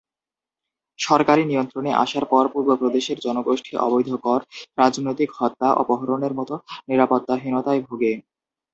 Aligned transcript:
সরকারি 0.99 1.43
নিয়ন্ত্রণে 1.45 1.91
আসার 2.03 2.25
পর 2.25 2.43
পূর্ব 2.53 2.69
প্রদেশের 2.75 3.17
জনগোষ্ঠী 3.19 3.73
অবৈধ 3.85 4.09
কর, 4.25 4.39
রাজনৈতিক 4.77 5.29
হত্যা, 5.39 5.67
অপহরণের 5.81 6.33
মতো 6.39 6.53
নিরাপত্তাহীনতায় 6.89 7.81
ভোগে। 7.87 8.11